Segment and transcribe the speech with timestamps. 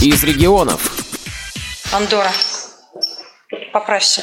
[0.00, 0.92] из регионов.
[1.92, 2.32] Андора.
[3.72, 4.22] Поправься.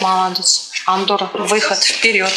[0.00, 0.70] Молодец.
[0.86, 2.30] Андора, выход, вперед.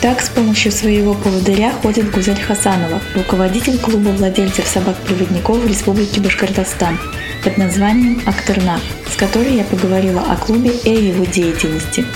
[0.00, 7.00] Так с помощью своего поводыря ходит Гузель Хасанова, руководитель клуба владельцев собак-проводников в Республике Башкортостан
[7.42, 8.80] под названием «Актернак»,
[9.10, 12.06] с которой я поговорила о клубе и о его деятельности.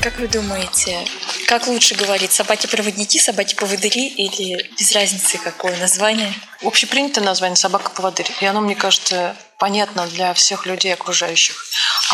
[0.00, 0.98] Как вы думаете,
[1.44, 6.32] как лучше говорить, собаки-проводники, собаки-поводыри или без разницы какое название?
[6.62, 11.66] Общепринятое название собака-поводырь, и оно, мне кажется, понятно для всех людей окружающих.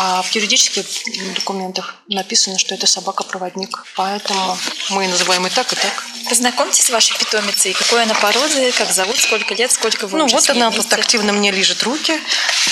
[0.03, 0.83] А в юридических
[1.35, 3.85] документах написано, что это собака-проводник.
[3.95, 4.57] Поэтому
[4.89, 6.03] мы называем и так, и так.
[6.27, 7.73] Познакомьтесь с вашей питомицей.
[7.73, 10.89] Какой она породы, как зовут, сколько лет, сколько вы Ну вот она вместе?
[10.89, 12.19] тут активно мне лежит руки,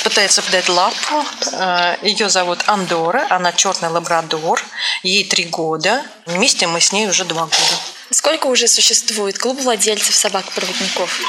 [0.04, 1.24] пытается подать лапу.
[1.52, 4.60] Э, Ее зовут Андора, она черный лабрадор,
[5.04, 6.04] ей три года.
[6.26, 7.76] Вместе мы с ней уже два года.
[8.10, 11.20] Сколько уже существует клуб владельцев собак-проводников?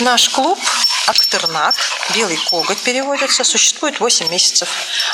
[0.00, 0.58] Наш клуб
[1.06, 1.76] Актернак,
[2.14, 4.68] белый коготь переводится, существует 8 месяцев.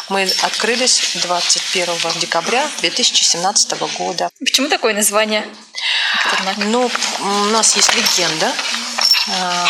[0.09, 4.31] Мы открылись 21 декабря 2017 года.
[4.39, 5.47] Почему такое название?
[6.25, 6.57] Актернак?
[6.59, 6.91] Ну,
[7.21, 8.53] у нас есть легенда.
[9.29, 9.67] Э,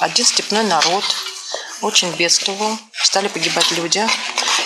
[0.00, 1.04] Один степной народ
[1.82, 4.04] очень бедствовал, стали погибать люди.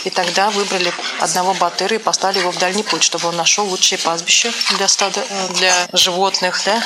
[0.04, 3.98] И тогда выбрали одного батыра и послали его в дальний путь, чтобы он нашел лучшие
[3.98, 6.62] пастбища для, стада, э, для животных.
[6.64, 6.82] Да?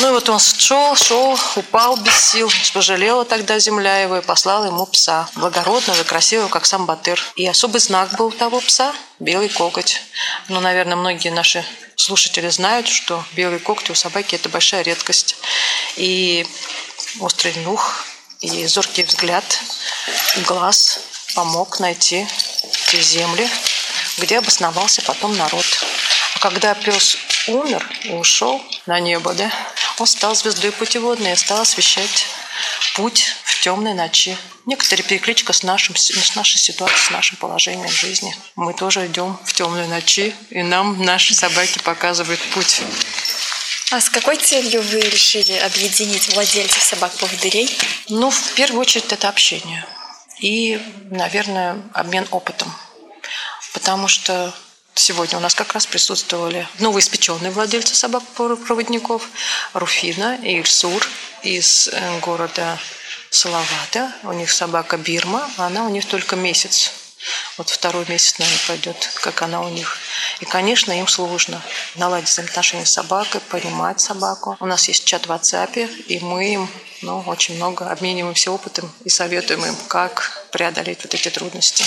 [0.00, 4.66] Ну и вот он шел, шел, упал без сил, пожалела тогда земля его и послала
[4.66, 7.18] ему пса, благородного красивого, как сам батыр.
[7.36, 10.02] И особый знак был у того пса– белый коготь.
[10.48, 11.64] Ну, наверное, многие наши
[11.96, 15.36] слушатели знают, что белый коготь у собаки– это большая редкость.
[15.96, 16.46] И
[17.20, 18.04] острый нюх,
[18.42, 19.44] и зоркий взгляд,
[20.36, 21.00] и глаз
[21.34, 22.26] помог найти
[22.90, 23.48] те земли,
[24.18, 25.64] где обосновался потом народ.
[26.34, 27.16] А когда пес
[27.48, 29.50] умер и ушел на небо, да,
[29.98, 32.26] он стал звездой путеводной и стал освещать
[32.94, 34.36] путь в темной ночи.
[34.64, 38.34] Некоторая перекличка с, нашим, с нашей ситуацией, с нашим положением в жизни.
[38.56, 42.82] Мы тоже идем в темной ночи, и нам наши собаки показывают путь.
[43.92, 47.70] А с какой целью вы решили объединить владельцев собак-поводырей?
[48.08, 49.86] Ну, в первую очередь, это общение.
[50.40, 50.80] И,
[51.10, 52.74] наверное, обмен опытом.
[53.72, 54.52] Потому что
[54.98, 59.28] сегодня у нас как раз присутствовали новоиспеченные владельцы собак-проводников
[59.72, 61.06] Руфина и Ильсур
[61.42, 62.78] из э, города
[63.30, 64.12] Салавата.
[64.22, 66.92] У них собака Бирма, а она у них только месяц.
[67.58, 69.98] Вот второй месяц, наверное, пойдет, как она у них.
[70.40, 71.60] И, конечно, им сложно
[71.96, 74.56] наладить взаимоотношения с собакой, понимать собаку.
[74.60, 76.70] У нас есть чат в WhatsApp, и мы им
[77.02, 81.84] ну, очень много обмениваемся опытом и советуем им, как преодолеть вот эти трудности.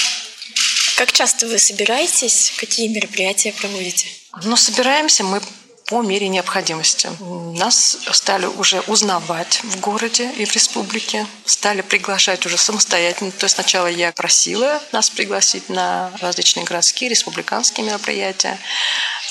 [1.00, 2.52] Как часто вы собираетесь?
[2.58, 4.06] Какие мероприятия проводите?
[4.44, 5.42] Но собираемся мы
[5.90, 7.10] по мере необходимости.
[7.20, 13.32] Нас стали уже узнавать в городе и в республике, стали приглашать уже самостоятельно.
[13.32, 18.60] То есть сначала я просила нас пригласить на различные городские, республиканские мероприятия.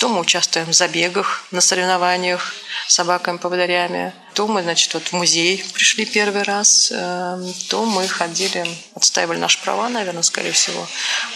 [0.00, 2.52] То мы участвуем в забегах, на соревнованиях
[2.88, 4.12] с собаками-поводырями.
[4.34, 6.90] То мы, значит, вот в музей пришли первый раз.
[6.92, 10.86] э, То мы ходили, отстаивали наши права, наверное, скорее всего.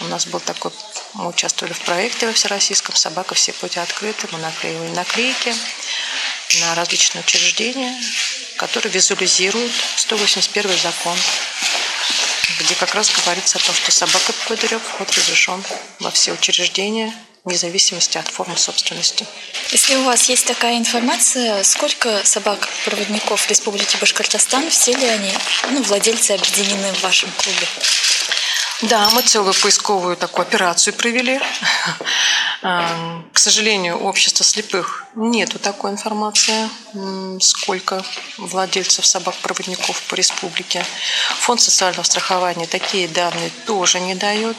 [0.01, 0.71] У нас был такой
[1.13, 3.35] мы участвовали в проекте во Всероссийском «Собака.
[3.35, 4.27] Все пути открыты».
[4.31, 5.55] Мы наклеивали наклейки
[6.61, 7.95] на различные учреждения,
[8.57, 11.17] которые визуализируют 181 закон,
[12.59, 15.63] где как раз говорится о том, что собака поводырев вход разрешен
[15.99, 17.13] во все учреждения,
[17.43, 19.25] вне зависимости от формы собственности.
[19.71, 25.31] Если у вас есть такая информация, сколько собак-проводников в Республике Башкортостан, все ли они,
[25.71, 27.67] ну, владельцы объединены в вашем клубе?
[28.89, 31.39] Да, мы целую поисковую такую операцию провели.
[32.63, 36.69] Эм, К сожалению, у общества слепых нету такой информации,
[37.39, 38.03] сколько
[38.37, 40.85] владельцев собак-проводников по республике.
[41.41, 44.57] Фонд социального страхования такие данные тоже не дает.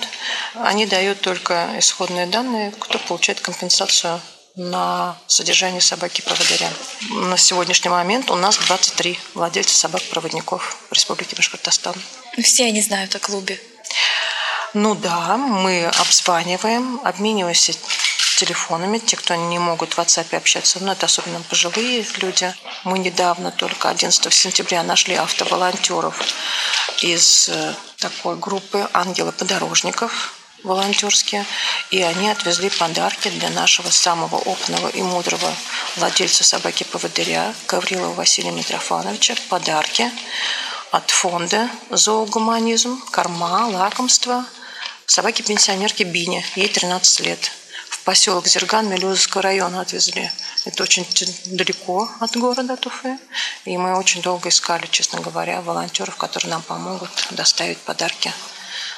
[0.55, 4.21] Они дают только исходные данные, кто получает компенсацию
[4.57, 6.71] на содержание собаки-проводыря.
[7.11, 11.95] На сегодняшний момент у нас 23 владельца собак-проводников в Республике Башкортостан.
[12.37, 13.60] Ну, Все они знают о клубе.
[14.74, 17.74] Ну да, мы обзваниваем, обмениваемся
[18.38, 22.53] телефонами, те, кто не могут в WhatsApp общаться, но это особенно пожилые люди.
[22.82, 26.21] Мы недавно, только 11 сентября, нашли автоволонтеров
[27.03, 30.34] из э, такой группы «Ангелы подорожников»,
[30.65, 31.47] волонтерские,
[31.92, 35.54] и они отвезли подарки для нашего самого опытного и мудрого
[35.94, 39.36] владельца собаки-поводыря Гаврилова Василия Митрофановича.
[39.48, 40.10] Подарки
[40.91, 44.44] от фонда «Зоогуманизм», корма, лакомства
[45.06, 47.51] собаки-пенсионерки Бине, ей 13 лет.
[47.91, 50.30] В поселок Зерган Мелюзовского района отвезли.
[50.65, 51.06] Это очень
[51.47, 53.18] далеко от города Туфы.
[53.65, 58.33] И мы очень долго искали, честно говоря, волонтеров, которые нам помогут доставить подарки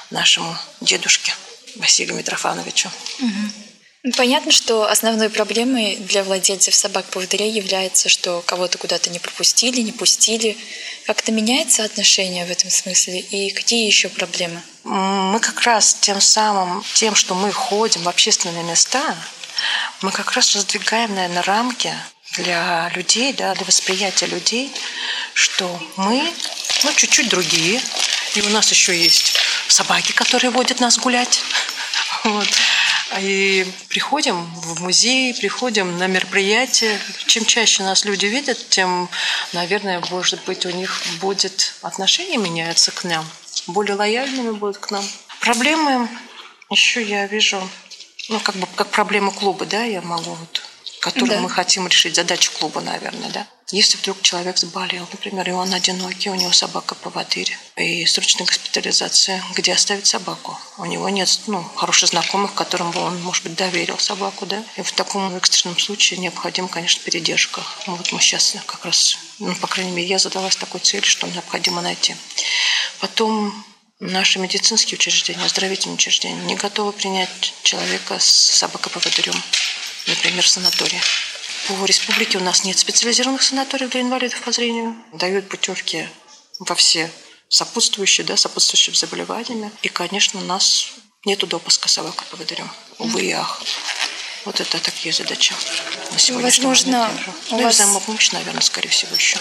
[0.09, 1.33] нашему дедушке
[1.75, 2.89] Василию Митрофановичу.
[3.19, 4.11] Угу.
[4.15, 10.57] Понятно, что основной проблемой для владельцев собак-поводырей является, что кого-то куда-то не пропустили, не пустили.
[11.05, 13.19] Как-то меняется отношение в этом смысле?
[13.19, 14.61] И какие еще проблемы?
[14.87, 19.17] Мы как раз тем самым, тем, что мы ходим в общественные места,
[20.01, 21.93] мы как раз раздвигаем, наверное, рамки
[22.37, 24.73] для людей, да, для восприятия людей,
[25.33, 26.31] что мы,
[26.85, 27.81] ну, чуть-чуть другие,
[28.35, 29.35] и у нас еще есть
[29.67, 31.41] собаки, которые водят нас гулять.
[32.23, 32.47] Вот.
[33.19, 36.99] И приходим в музей, приходим на мероприятия.
[37.25, 39.09] Чем чаще нас люди видят, тем,
[39.53, 43.25] наверное, может быть, у них будет отношение меняется к нам,
[43.67, 45.03] более лояльными будут к нам.
[45.41, 46.09] Проблемы
[46.69, 47.61] еще я вижу,
[48.29, 50.63] ну, как бы как проблема клуба, да, я могу вот
[50.99, 51.39] которую да.
[51.39, 53.47] мы хотим решить, задачу клуба, наверное, да.
[53.71, 59.43] Если вдруг человек заболел, например, и он одинокий, у него собака поводырь, и срочная госпитализация,
[59.55, 60.57] где оставить собаку?
[60.77, 64.63] У него нет ну, хороших знакомых, которым бы он, может быть, доверил собаку, да?
[64.77, 67.61] И в таком экстренном случае необходима, конечно, передержка.
[67.87, 71.81] Вот мы сейчас как раз, ну, по крайней мере, я задалась такой целью, что необходимо
[71.81, 72.15] найти.
[72.99, 73.65] Потом
[73.99, 79.35] наши медицинские учреждения, оздоровительные учреждения не готовы принять человека с собакой-поводырем
[80.07, 81.01] например, в санатории.
[81.67, 84.95] По республике у нас нет специализированных санаториев для инвалидов по зрению.
[85.13, 86.07] Дают путевки
[86.59, 87.11] во все
[87.49, 89.71] сопутствующие, да, сопутствующие заболеваниями.
[89.81, 90.93] И, конечно, у нас
[91.25, 92.69] нет допуска собак поводырем.
[92.99, 93.61] Увы и ах.
[94.47, 95.53] Вот это такие задачи
[96.13, 96.41] на.
[96.41, 97.11] Возможно,
[97.51, 97.75] у ну, вас...
[97.75, 99.37] взаимопомощь, наверное, скорее всего, еще.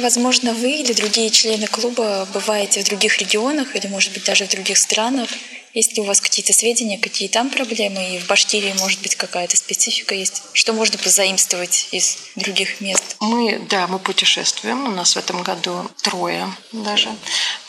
[0.00, 4.50] Возможно, вы или другие члены клуба бываете в других регионах или, может быть, даже в
[4.50, 5.28] других странах
[5.74, 9.56] есть ли у вас какие-то сведения, какие там проблемы, и в Башкирии, может быть, какая-то
[9.56, 10.42] специфика есть?
[10.52, 13.16] Что можно позаимствовать из других мест?
[13.20, 14.86] Мы, да, мы путешествуем.
[14.86, 17.10] У нас в этом году трое даже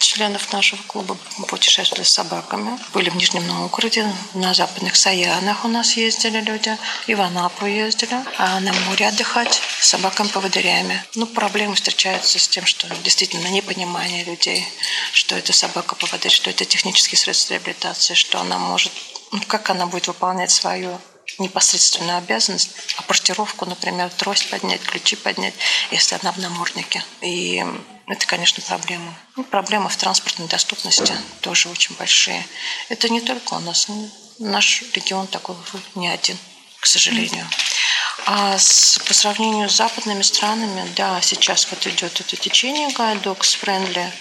[0.09, 1.17] членов нашего клуба
[1.47, 2.79] путешествовали с собаками.
[2.93, 6.75] Были в Нижнем Новгороде, на западных Саянах у нас ездили люди,
[7.07, 11.03] и в Анапу ездили, а на море отдыхать с собаками-поводырями.
[11.15, 14.65] Ну, проблемы встречаются с тем, что действительно непонимание людей,
[15.13, 18.91] что это собака-поводырь, что это технический средство реабилитации ситуации, что она может,
[19.31, 20.99] ну, как она будет выполнять свою
[21.37, 25.53] непосредственную обязанность, апортировку, например, трость поднять, ключи поднять,
[25.91, 27.03] если она в наморднике.
[27.21, 27.63] И
[28.07, 29.13] это, конечно, проблема.
[29.35, 32.45] Ну, проблемы в транспортной доступности тоже очень большие.
[32.89, 33.87] Это не только у нас.
[34.39, 35.55] Наш регион такой
[35.95, 36.37] не один,
[36.79, 37.47] к сожалению.
[38.25, 44.11] А с, по сравнению с западными странами, да, сейчас вот идет это течение Guidedogs Friendly,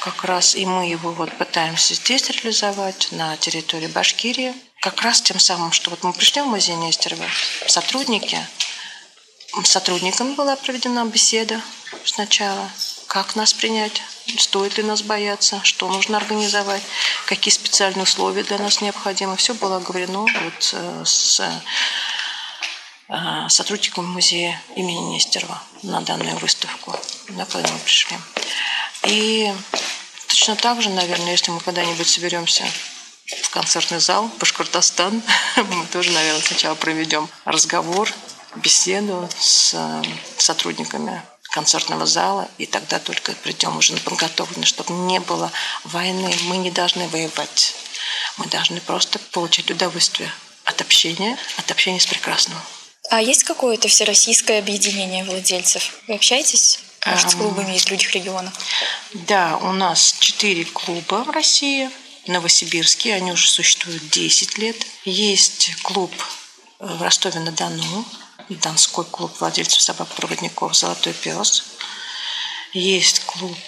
[0.00, 4.54] как раз и мы его вот пытаемся здесь реализовать, на территории Башкирии.
[4.80, 7.24] Как раз тем самым, что вот мы пришли в музей Нестерова,
[7.66, 8.38] сотрудники,
[9.62, 11.60] сотрудникам была проведена беседа
[12.04, 12.68] сначала,
[13.06, 14.02] как нас принять,
[14.38, 16.82] стоит ли нас бояться, что нужно организовать,
[17.26, 19.36] какие специальные условия для нас необходимы.
[19.36, 21.40] Все было оговорено вот э, с
[23.14, 28.16] Э, сотрудникам музея имени Нестерова на данную выставку, да, когда мы пришли.
[29.04, 29.54] И
[30.26, 32.64] точно так же, наверное, если мы когда-нибудь соберемся
[33.42, 35.22] в концертный зал Башкортостан,
[35.56, 38.10] мы тоже, наверное, сначала проведем разговор,
[38.56, 40.02] беседу с э,
[40.36, 41.22] сотрудниками
[41.52, 45.52] концертного зала, и тогда только придем уже на подготовленные, чтобы не было
[45.84, 46.34] войны.
[46.46, 47.76] Мы не должны воевать.
[48.38, 50.32] Мы должны просто получать удовольствие
[50.64, 52.58] от общения, от общения с прекрасным.
[53.10, 56.00] А есть какое-то всероссийское объединение владельцев?
[56.08, 58.52] Вы общаетесь, может, с клубами из других регионов?
[59.12, 61.90] Да, у нас четыре клуба в России.
[62.24, 64.76] В Новосибирске, они уже существуют 10 лет.
[65.04, 66.10] Есть клуб
[66.78, 68.06] в Ростове-на-Дону,
[68.48, 71.64] Донской клуб владельцев собак-проводников «Золотой пес».
[72.72, 73.58] Есть клуб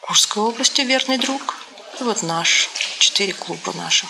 [0.00, 1.56] Курской области «Верный друг».
[2.00, 4.08] И вот наш, четыре клуба наших.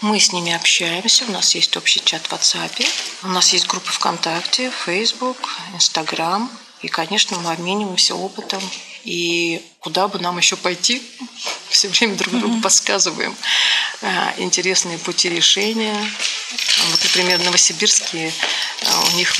[0.00, 2.86] Мы с ними общаемся, у нас есть общий чат в WhatsApp,
[3.24, 5.38] у нас есть группы ВКонтакте, Facebook,
[5.74, 6.48] Instagram.
[6.82, 8.62] И, конечно, мы обмениваемся опытом.
[9.04, 11.02] И куда бы нам еще пойти,
[11.68, 12.62] все время друг другу mm-hmm.
[12.62, 13.34] подсказываем
[14.02, 15.96] а, интересные пути решения.
[16.90, 18.32] Вот, например, в Новосибирске
[18.86, 19.32] а, у них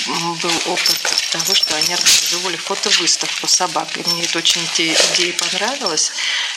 [0.43, 0.99] был опыт
[1.31, 3.89] того, что они организовали фотовыставку собак.
[3.97, 6.13] И мне это очень идея понравилась.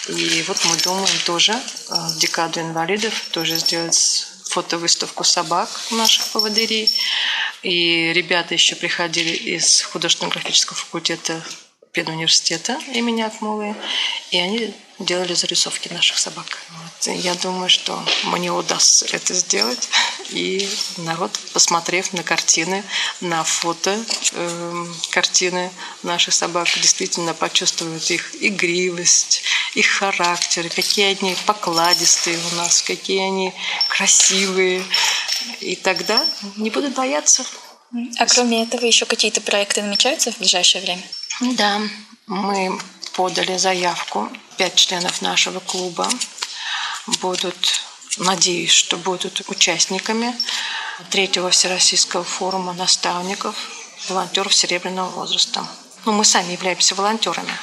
[0.08, 1.54] И вот мы думаем тоже
[1.90, 6.92] а, в декаду инвалидов тоже сделать фотовыставку собак наших поводырей.
[7.64, 11.44] И ребята еще приходили из художественно-графического факультета
[11.92, 13.76] педуниверситета имени Акмулы,
[14.32, 16.46] и они делали зарисовки наших собак.
[16.70, 17.14] Вот.
[17.16, 19.90] Я думаю, что мне удастся это сделать.
[20.30, 22.84] И народ, посмотрев на картины,
[23.20, 24.00] на фото
[24.32, 25.72] э, картины
[26.04, 33.54] наших собак, действительно почувствует их игривость, их характер, какие они покладистые у нас, какие они
[33.90, 34.84] красивые.
[35.60, 36.26] И тогда
[36.58, 37.46] не будут бояться.
[38.18, 41.04] А кроме этого еще какие-то проекты намечаются в ближайшее время?
[41.42, 41.82] Да,
[42.28, 42.80] мы
[43.14, 44.30] подали заявку.
[44.58, 46.08] Пять членов нашего клуба
[47.22, 47.82] будут,
[48.18, 50.36] надеюсь, что будут участниками
[51.10, 53.56] третьего Всероссийского форума наставников,
[54.08, 55.66] волонтеров серебряного возраста.
[56.06, 57.54] Ну, мы сами являемся волонтерами.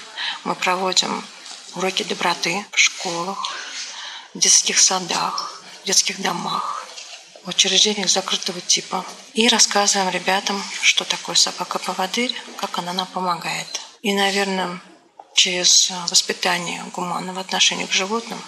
[0.44, 1.25] Мы проводим
[1.75, 3.54] уроки доброты в школах,
[4.35, 6.77] в детских садах, в детских домах,
[7.49, 9.07] в учреждениях закрытого типа.
[9.33, 13.81] И рассказываем ребятам, что такое собака-поводырь, как она нам помогает.
[14.02, 14.83] И, наверное,
[15.33, 18.38] через воспитание гуманного отношения к животным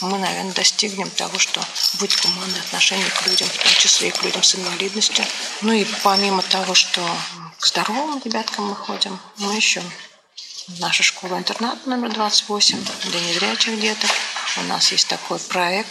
[0.00, 1.60] мы, наверное, достигнем того, что
[1.94, 5.24] будет гуманное отношение к людям, в том числе и к людям с инвалидностью.
[5.62, 7.04] Ну и помимо того, что
[7.58, 9.82] к здоровым ребяткам мы ходим, мы еще
[10.78, 14.10] наша школа-интернат номер 28 для незрячих деток.
[14.58, 15.90] У нас есть такой проект.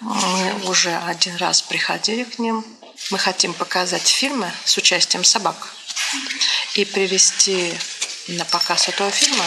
[0.00, 2.64] Мы уже один раз приходили к ним.
[3.10, 5.56] Мы хотим показать фильмы с участием собак
[6.74, 7.74] и привести
[8.28, 9.44] на показ этого фильма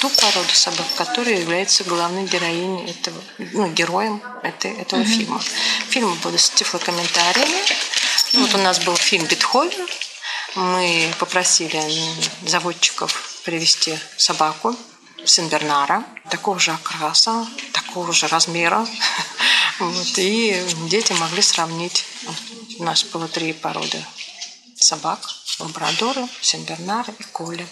[0.00, 5.16] ту породу собак, которая является главной героиней этого, ну, героем этой, этого mm-hmm.
[5.16, 5.42] фильма.
[5.88, 7.52] Фильм будут с тифлокомментариями.
[7.52, 8.40] Mm-hmm.
[8.40, 9.88] Вот у нас был фильм «Бетховен».
[10.56, 11.82] Мы попросили
[12.46, 14.76] заводчиков привести собаку
[15.24, 18.86] Сенбернара, такого же окраса, такого же размера.
[19.80, 22.04] Вот, и дети могли сравнить.
[22.78, 24.04] У нас было три породы
[24.76, 25.20] собак
[25.58, 27.66] лабрадоры, сенбернары и коли.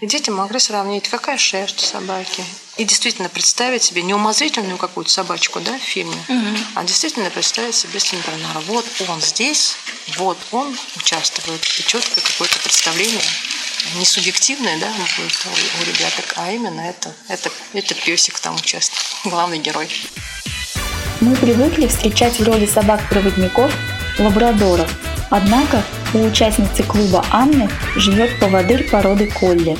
[0.00, 2.44] И дети могли сравнить, какая шерсть у собаки.
[2.76, 6.58] И действительно представить себе не умозрительную какую-то собачку да, в фильме, угу.
[6.74, 8.60] а действительно представить себе сенбернара.
[8.60, 9.76] Вот он здесь,
[10.16, 11.64] вот он участвует.
[11.78, 13.22] И четкое какое-то представление
[13.96, 15.46] не субъективное, да, будет
[15.80, 19.88] у, ребяток, а именно это, это, это песик там участвует, главный герой.
[21.20, 23.72] Мы привыкли встречать в роли собак-проводников
[24.20, 24.88] лабрадоров.
[25.30, 25.82] Однако
[26.14, 29.76] у участницы клуба Анны живет поводырь породы колли.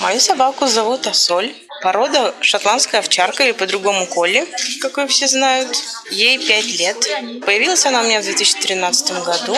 [0.00, 1.52] Мою собаку зовут Асоль.
[1.86, 4.44] Порода шотландская овчарка или по-другому колли,
[4.80, 5.68] как вы все знают.
[6.10, 6.96] Ей 5 лет.
[7.44, 9.56] Появилась она у меня в 2013 году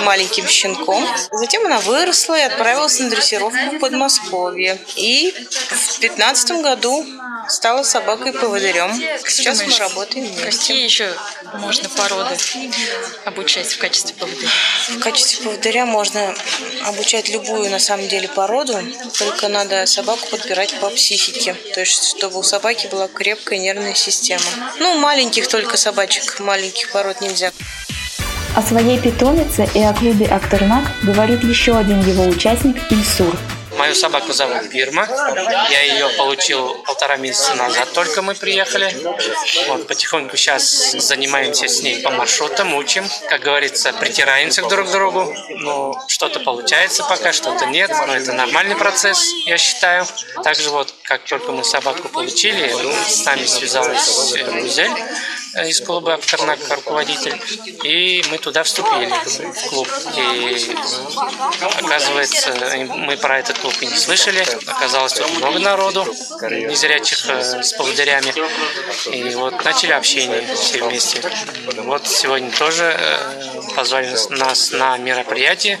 [0.00, 1.08] маленьким щенком.
[1.32, 4.78] Затем она выросла и отправилась на дрессировку в Подмосковье.
[4.96, 7.06] И в 2015 году
[7.48, 8.94] стала собакой-поводырем.
[9.26, 10.50] Сейчас думаешь, мы работаем вместе.
[10.50, 11.14] Какие еще
[11.54, 12.36] можно породы
[13.24, 14.48] обучать в качестве поводыря?
[14.88, 16.34] В качестве поводыря можно
[16.84, 18.78] обучать любую, на самом деле, породу,
[19.18, 21.53] только надо собаку подбирать по психике.
[21.74, 24.42] То есть, чтобы у собаки была крепкая нервная система.
[24.78, 27.52] Ну, маленьких только собачек, маленьких пород нельзя.
[28.56, 33.36] О своей питомице и о клубе Актернак говорит еще один его участник Ильсур.
[33.84, 35.06] Мою собаку зовут Бирма.
[35.70, 38.90] Я ее получил полтора месяца назад, только мы приехали.
[39.68, 43.04] Вот, потихоньку сейчас занимаемся с ней по маршрутам, учим.
[43.28, 45.36] Как говорится, притираемся друг к другу.
[45.50, 47.90] Ну, что-то получается пока, что-то нет.
[48.06, 50.06] Но это нормальный процесс, я считаю.
[50.42, 54.92] Также вот, как только мы собаку получили, ну, с нами связалась Гузель
[55.56, 57.40] из клуба Актернак, руководитель,
[57.84, 59.88] и мы туда вступили, в клуб.
[60.16, 60.76] И
[61.82, 62.54] оказывается,
[62.86, 64.44] мы про этот клуб и не слышали.
[64.66, 66.04] Оказалось, тут много народу,
[66.50, 68.32] незрячих э, с поводырями.
[69.14, 71.22] И вот начали общение все вместе.
[71.78, 75.80] Вот сегодня тоже э, позвали нас на мероприятие.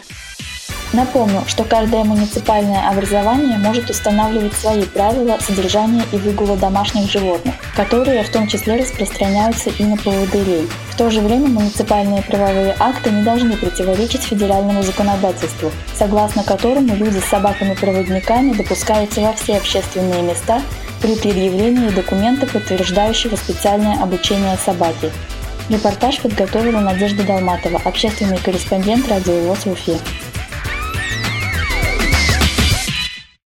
[0.92, 8.22] Напомню, что каждое муниципальное образование может устанавливать свои правила содержания и выгула домашних животных, которые
[8.22, 10.68] в том числе распространяются и на поводырей.
[10.90, 17.18] В то же время муниципальные правовые акты не должны противоречить федеральному законодательству, согласно которому люди
[17.18, 20.62] с собаками-проводниками допускаются во все общественные места
[21.02, 25.10] при предъявлении документа, подтверждающего специальное обучение собаки.
[25.68, 29.98] Репортаж подготовила Надежда Долматова, общественный корреспондент радиовоз в Уфе.